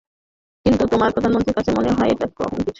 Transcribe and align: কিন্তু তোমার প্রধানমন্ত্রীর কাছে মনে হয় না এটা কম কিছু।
কিন্তু 0.65 0.83
তোমার 0.87 1.09
প্রধানমন্ত্রীর 1.11 1.57
কাছে 1.57 1.71
মনে 1.71 1.89
হয় 1.89 1.99
না 1.99 2.13
এটা 2.13 2.27
কম 2.37 2.51
কিছু। 2.57 2.69